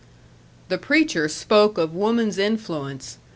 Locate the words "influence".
2.39-3.19